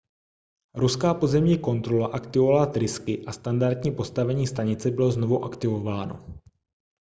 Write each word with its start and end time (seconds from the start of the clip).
ruská 0.73 1.13
pozemní 1.13 1.57
kontrola 1.61 2.07
aktivovala 2.09 2.65
trysky 2.65 3.25
a 3.25 3.31
standardní 3.31 3.91
postavení 3.91 4.47
stanice 4.47 4.91
bylo 4.91 5.11
znovu 5.11 5.43
aktivováno 5.43 6.39